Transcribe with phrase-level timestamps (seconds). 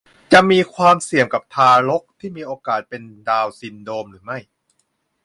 [0.33, 4.37] จะมีความเสี่ยงกับทารกที่มีโอกาสเป็นดาวน์ซินโดรมหรือไม่